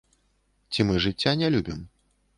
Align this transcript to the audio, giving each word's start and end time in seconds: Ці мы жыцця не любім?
Ці 0.71 0.87
мы 0.89 0.95
жыцця 1.05 1.37
не 1.45 1.53
любім? 1.57 1.79